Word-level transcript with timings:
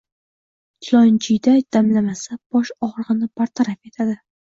Chilonjiyda 0.85 1.53
damlamasi 1.77 2.37
bosh 2.55 2.71
og'rig'ini 2.87 3.29
bartaraf 3.43 3.91
etadi. 3.93 4.17